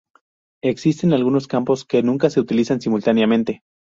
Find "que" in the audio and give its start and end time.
1.85-2.01